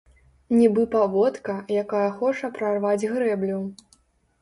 Нібы 0.59 0.85
паводка, 0.95 1.53
якая 1.83 2.09
хоча 2.19 2.53
прарваць 2.59 3.09
грэблю. 3.15 3.65